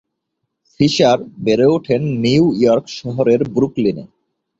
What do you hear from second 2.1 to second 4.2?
New York শহরের ব্রুকলিনে।